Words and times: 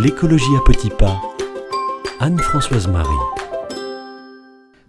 L'écologie 0.00 0.54
à 0.56 0.60
petits 0.64 0.90
pas. 0.90 1.20
Anne-Françoise 2.20 2.86
Marie. 2.86 3.08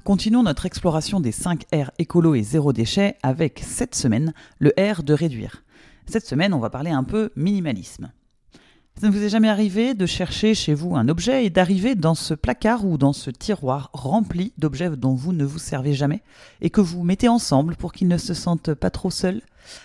Continuons 0.03 0.43
notre 0.43 0.67
exploration 0.67 1.19
des 1.19 1.31
5 1.31 1.63
R 1.73 1.89
écolo 1.97 2.35
et 2.35 2.43
zéro 2.43 2.73
déchet 2.73 3.15
avec 3.23 3.63
cette 3.65 3.95
semaine 3.95 4.35
le 4.59 4.71
R 4.77 5.01
de 5.01 5.15
réduire. 5.15 5.63
Cette 6.05 6.27
semaine, 6.27 6.53
on 6.53 6.59
va 6.59 6.69
parler 6.69 6.91
un 6.91 7.03
peu 7.03 7.31
minimalisme. 7.35 8.11
Ça 9.01 9.07
ne 9.07 9.11
vous 9.11 9.23
est 9.23 9.29
jamais 9.29 9.49
arrivé 9.49 9.95
de 9.95 10.05
chercher 10.05 10.53
chez 10.53 10.75
vous 10.75 10.95
un 10.95 11.09
objet 11.09 11.43
et 11.43 11.49
d'arriver 11.49 11.95
dans 11.95 12.13
ce 12.13 12.35
placard 12.35 12.85
ou 12.85 12.99
dans 12.99 13.13
ce 13.13 13.31
tiroir 13.31 13.89
rempli 13.93 14.53
d'objets 14.59 14.91
dont 14.91 15.15
vous 15.15 15.33
ne 15.33 15.45
vous 15.45 15.57
servez 15.57 15.93
jamais 15.93 16.21
et 16.61 16.69
que 16.69 16.81
vous 16.81 17.03
mettez 17.03 17.29
ensemble 17.29 17.75
pour 17.77 17.93
qu'ils 17.93 18.09
ne 18.09 18.17
se 18.17 18.35
sentent 18.35 18.75
pas 18.75 18.91
trop 18.91 19.09
seuls, 19.09 19.41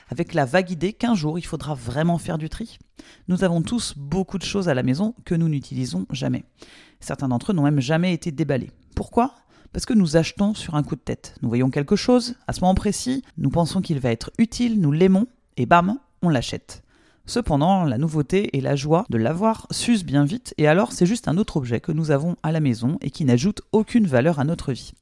avec 0.09 0.35
la 0.35 0.45
vague 0.45 0.71
idée 0.71 0.93
qu'un 0.93 1.15
jour 1.15 1.39
il 1.39 1.45
faudra 1.45 1.75
vraiment 1.75 2.19
faire 2.19 2.39
du 2.39 2.49
tri 2.49 2.79
Nous 3.29 3.45
avons 3.45 3.63
tous 3.63 3.95
beaucoup 3.97 4.39
de 4.39 4.45
choses 4.45 4.69
à 4.69 4.75
la 4.75 4.83
maison 4.83 5.15
que 5.25 5.35
nous 5.35 5.49
n'utilisons 5.49 6.07
jamais. 6.11 6.45
Certains 7.01 7.29
d'entre 7.29 7.53
eux 7.53 7.55
n'ont 7.55 7.63
même 7.63 7.81
jamais 7.81 8.13
été 8.15 8.33
déballés. 8.33 8.71
Pourquoi? 8.95 9.35
Parce 9.73 9.87
que 9.87 9.95
nous 9.95 10.17
achetons 10.17 10.55
sur 10.55 10.77
un 10.77 10.83
coup 10.83 10.95
de 10.95 11.01
tête. 11.01 11.35
Nous 11.43 11.49
voyons 11.49 11.69
quelque 11.69 11.97
chose, 11.97 12.37
à 12.47 12.53
ce 12.53 12.61
moment 12.61 12.75
précis, 12.75 13.25
nous 13.39 13.51
pensons 13.51 13.83
qu'il 13.83 13.99
va 13.99 14.11
être 14.11 14.31
utile, 14.39 14.81
nous 14.81 14.93
l'aimons, 14.93 15.27
et 15.57 15.67
bam, 15.67 15.99
on 16.23 16.29
l'achète. 16.29 16.85
Cependant, 17.27 17.85
la 17.85 17.99
nouveauté 17.99 18.57
et 18.57 18.61
la 18.61 18.77
joie 18.77 19.07
de 19.09 19.17
l'avoir 19.17 19.67
s'usent 19.71 20.05
bien 20.05 20.25
vite, 20.25 20.55
et 20.59 20.69
alors 20.69 20.93
c'est 20.93 21.07
juste 21.07 21.27
un 21.27 21.39
autre 21.39 21.57
objet 21.57 21.81
que 21.81 21.93
nous 21.93 22.11
avons 22.11 22.37
à 22.43 22.53
la 22.53 22.61
maison 22.61 22.99
et 23.01 23.11
qui 23.11 23.25
n'ajoute 23.25 23.63
aucune 23.73 24.07
valeur 24.07 24.39
à 24.39 24.45
notre 24.45 24.73
vie. 24.73 24.93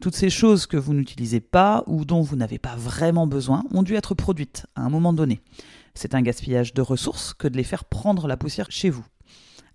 Toutes 0.00 0.14
ces 0.14 0.30
choses 0.30 0.66
que 0.66 0.76
vous 0.76 0.94
n'utilisez 0.94 1.40
pas 1.40 1.82
ou 1.86 2.04
dont 2.04 2.20
vous 2.20 2.36
n'avez 2.36 2.58
pas 2.58 2.76
vraiment 2.76 3.26
besoin 3.26 3.64
ont 3.72 3.82
dû 3.82 3.94
être 3.94 4.14
produites 4.14 4.66
à 4.76 4.82
un 4.82 4.90
moment 4.90 5.12
donné. 5.12 5.40
C'est 5.94 6.14
un 6.14 6.22
gaspillage 6.22 6.74
de 6.74 6.82
ressources 6.82 7.32
que 7.32 7.48
de 7.48 7.56
les 7.56 7.64
faire 7.64 7.84
prendre 7.84 8.28
la 8.28 8.36
poussière 8.36 8.70
chez 8.70 8.90
vous. 8.90 9.04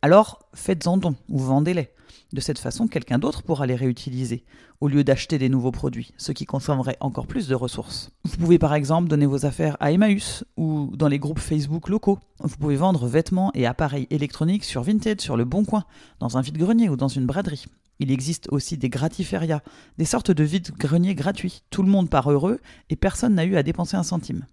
Alors 0.02 0.39
faites-en 0.53 0.97
don 0.97 1.16
ou 1.30 1.39
vendez-les. 1.39 1.89
De 2.34 2.39
cette 2.39 2.59
façon, 2.59 2.88
quelqu'un 2.88 3.19
d'autre 3.19 3.44
pourra 3.44 3.66
les 3.66 3.75
réutiliser, 3.75 4.45
au 4.80 4.88
lieu 4.88 5.03
d'acheter 5.03 5.38
des 5.38 5.49
nouveaux 5.49 5.72
produits, 5.72 6.14
ce 6.17 6.31
qui 6.31 6.45
consommerait 6.45 6.97
encore 7.02 7.27
plus 7.27 7.47
de 7.47 7.55
ressources. 7.55 8.09
Vous 8.23 8.38
pouvez 8.38 8.58
par 8.58 8.73
exemple 8.73 9.09
donner 9.09 9.25
vos 9.25 9.45
affaires 9.45 9.75
à 9.81 9.92
Emmaüs 9.92 10.45
ou 10.55 10.92
dans 10.95 11.09
les 11.09 11.19
groupes 11.19 11.39
Facebook 11.39 11.89
locaux. 11.89 12.19
Vous 12.39 12.55
pouvez 12.55 12.77
vendre 12.77 13.05
vêtements 13.05 13.52
et 13.53 13.66
appareils 13.66 14.08
électroniques 14.11 14.64
sur 14.64 14.83
Vinted, 14.83 15.19
sur 15.19 15.36
le 15.36 15.44
Bon 15.44 15.66
Coin, 15.66 15.83
dans 16.19 16.38
un 16.38 16.42
vide-grenier 16.42 16.88
ou 16.88 16.95
dans 16.95 17.09
une 17.09 17.25
braderie. 17.25 17.66
Il 18.02 18.11
existe 18.11 18.47
aussi 18.49 18.80
des 18.80 18.89
gratiférias, 18.89 19.61
des 19.99 20.05
sortes 20.05 20.31
de 20.31 20.44
vide-greniers 20.44 21.13
gratuits. 21.13 21.61
Tout 21.69 21.83
le 21.83 21.89
monde 21.89 22.09
part 22.09 22.31
heureux 22.31 22.59
et 22.89 22.95
personne 22.95 23.35
n'a 23.35 23.45
eu 23.45 23.58
à 23.58 23.63
dépenser 23.63 23.95
un 23.95 24.02
centime. 24.02 24.47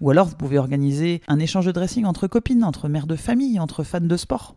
Ou 0.00 0.08
alors 0.08 0.26
vous 0.26 0.36
pouvez 0.36 0.56
organiser 0.56 1.20
un 1.28 1.38
échange 1.38 1.66
de 1.66 1.72
dressing 1.72 2.06
entre 2.06 2.28
copines, 2.28 2.64
entre 2.64 2.88
mères 2.88 3.06
de 3.06 3.14
famille, 3.14 3.60
entre 3.60 3.84
fans 3.84 4.00
de 4.00 4.16
sport. 4.16 4.56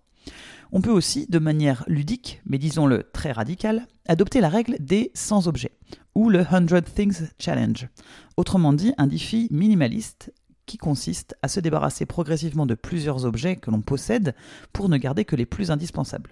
On 0.72 0.80
peut 0.80 0.92
aussi, 0.92 1.28
de 1.28 1.40
manière 1.40 1.84
ludique, 1.88 2.42
mais 2.46 2.58
disons-le 2.58 3.04
très 3.12 3.34
radicale, 3.34 3.86
adopter 4.08 4.40
la 4.40 4.50
règle 4.50 4.78
des 4.80 5.12
100 5.14 5.48
objets, 5.48 5.78
ou 6.16 6.30
le 6.30 6.46
100 6.46 6.86
Things 6.96 7.28
Challenge. 7.38 7.90
Autrement 8.38 8.72
dit, 8.72 8.94
un 8.98 9.08
défi 9.08 9.50
minimaliste 9.52 10.32
qui 10.66 10.78
consiste 10.78 11.36
à 11.42 11.50
se 11.50 11.60
débarrasser 11.60 12.06
progressivement 12.06 12.66
de 12.66 12.76
plusieurs 12.76 13.26
objets 13.26 13.58
que 13.58 13.72
l'on 13.72 13.82
possède 13.82 14.36
pour 14.72 14.88
ne 14.88 14.96
garder 14.96 15.26
que 15.26 15.36
les 15.36 15.46
plus 15.46 15.70
indispensables. 15.70 16.32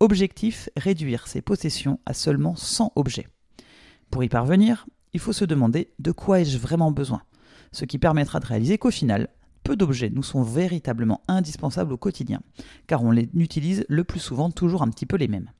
Objectif, 0.00 0.68
réduire 0.76 1.28
ses 1.28 1.40
possessions 1.40 2.00
à 2.04 2.14
seulement 2.14 2.56
100 2.56 2.92
objets. 2.96 3.28
Pour 4.10 4.24
y 4.24 4.28
parvenir, 4.28 4.86
il 5.12 5.20
faut 5.20 5.32
se 5.32 5.44
demander 5.44 5.92
de 5.98 6.12
quoi 6.12 6.40
ai-je 6.40 6.58
vraiment 6.58 6.90
besoin, 6.90 7.22
ce 7.72 7.84
qui 7.84 7.98
permettra 7.98 8.40
de 8.40 8.46
réaliser 8.46 8.76
qu'au 8.76 8.90
final, 8.90 9.28
peu 9.62 9.76
d'objets 9.76 10.10
nous 10.10 10.22
sont 10.22 10.42
véritablement 10.42 11.22
indispensables 11.28 11.92
au 11.92 11.96
quotidien, 11.96 12.42
car 12.86 13.02
on 13.02 13.10
les 13.10 13.28
utilise 13.34 13.86
le 13.88 14.04
plus 14.04 14.20
souvent 14.20 14.50
toujours 14.50 14.82
un 14.82 14.90
petit 14.90 15.06
peu 15.06 15.16
les 15.16 15.28
mêmes. 15.28 15.50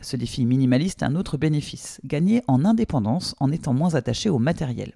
Ce 0.00 0.16
défi 0.16 0.46
minimaliste 0.46 1.02
a 1.02 1.06
un 1.06 1.14
autre 1.14 1.36
bénéfice, 1.36 2.00
gagner 2.04 2.42
en 2.48 2.64
indépendance 2.64 3.36
en 3.38 3.52
étant 3.52 3.74
moins 3.74 3.94
attaché 3.94 4.30
au 4.30 4.38
matériel. 4.38 4.94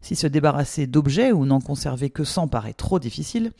Si 0.00 0.14
se 0.16 0.26
débarrasser 0.26 0.86
d'objets 0.86 1.32
ou 1.32 1.44
n'en 1.44 1.60
conserver 1.60 2.10
que 2.10 2.24
100 2.24 2.48
paraît 2.48 2.72
trop 2.72 2.98
difficile, 2.98 3.52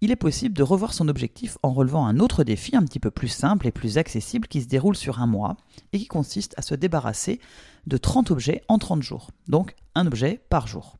il 0.00 0.10
est 0.10 0.16
possible 0.16 0.54
de 0.54 0.62
revoir 0.62 0.92
son 0.94 1.08
objectif 1.08 1.58
en 1.62 1.72
relevant 1.72 2.06
un 2.06 2.18
autre 2.18 2.44
défi 2.44 2.76
un 2.76 2.84
petit 2.84 3.00
peu 3.00 3.10
plus 3.10 3.28
simple 3.28 3.66
et 3.66 3.72
plus 3.72 3.98
accessible 3.98 4.46
qui 4.46 4.62
se 4.62 4.68
déroule 4.68 4.96
sur 4.96 5.20
un 5.20 5.26
mois 5.26 5.56
et 5.92 5.98
qui 5.98 6.06
consiste 6.06 6.54
à 6.56 6.62
se 6.62 6.74
débarrasser 6.74 7.40
de 7.86 7.96
30 7.96 8.30
objets 8.30 8.62
en 8.68 8.78
30 8.78 9.02
jours, 9.02 9.30
donc 9.48 9.74
un 9.94 10.06
objet 10.06 10.40
par 10.50 10.66
jour. 10.66 10.96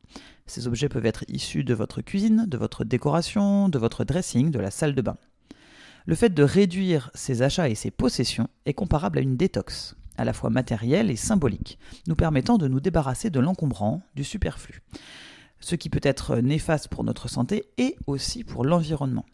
Ces 0.47 0.67
objets 0.67 0.89
peuvent 0.89 1.05
être 1.05 1.23
issus 1.27 1.63
de 1.63 1.75
votre 1.75 2.01
cuisine, 2.01 2.45
de 2.47 2.57
votre 2.57 2.83
décoration, 2.83 3.69
de 3.69 3.77
votre 3.77 4.03
dressing, 4.03 4.49
de 4.49 4.59
la 4.59 4.71
salle 4.71 4.95
de 4.95 5.01
bain. 5.01 5.17
Le 6.05 6.15
fait 6.15 6.33
de 6.33 6.43
réduire 6.43 7.11
ses 7.13 7.43
achats 7.43 7.69
et 7.69 7.75
ses 7.75 7.91
possessions 7.91 8.49
est 8.65 8.73
comparable 8.73 9.19
à 9.19 9.21
une 9.21 9.37
détox, 9.37 9.95
à 10.19 10.25
la 10.25 10.33
fois 10.33 10.49
matérielle 10.49 11.09
et 11.09 11.15
symbolique, 11.15 11.79
nous 12.07 12.15
permettant 12.15 12.57
de 12.57 12.67
nous 12.67 12.81
débarrasser 12.81 13.29
de 13.29 13.39
l'encombrant, 13.39 14.01
du 14.15 14.23
superflu, 14.23 14.81
ce 15.61 15.75
qui 15.75 15.89
peut 15.89 16.01
être 16.03 16.37
néfaste 16.37 16.89
pour 16.89 17.03
notre 17.03 17.29
santé 17.29 17.65
et 17.77 17.95
aussi 18.05 18.43
pour 18.43 18.65
l'environnement. 18.65 19.25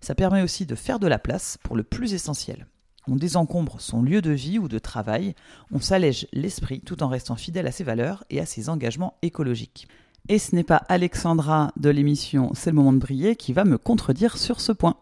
Ça 0.00 0.14
permet 0.14 0.42
aussi 0.42 0.66
de 0.66 0.74
faire 0.74 0.98
de 0.98 1.06
la 1.06 1.18
place 1.18 1.58
pour 1.62 1.74
le 1.74 1.82
plus 1.82 2.12
essentiel. 2.12 2.66
On 3.08 3.16
désencombre 3.16 3.80
son 3.80 4.02
lieu 4.02 4.20
de 4.20 4.32
vie 4.32 4.58
ou 4.58 4.68
de 4.68 4.78
travail, 4.78 5.34
on 5.72 5.80
s'allège 5.80 6.26
l'esprit 6.32 6.80
tout 6.80 7.02
en 7.02 7.08
restant 7.08 7.36
fidèle 7.36 7.66
à 7.66 7.72
ses 7.72 7.84
valeurs 7.84 8.24
et 8.30 8.40
à 8.40 8.46
ses 8.46 8.68
engagements 8.68 9.14
écologiques. 9.22 9.88
Et 10.28 10.38
ce 10.38 10.54
n'est 10.54 10.64
pas 10.64 10.82
Alexandra 10.88 11.72
de 11.76 11.88
l'émission 11.88 12.50
C'est 12.54 12.70
le 12.70 12.76
moment 12.76 12.92
de 12.92 12.98
briller 12.98 13.36
qui 13.36 13.52
va 13.52 13.64
me 13.64 13.78
contredire 13.78 14.36
sur 14.36 14.60
ce 14.60 14.72
point. 14.72 14.96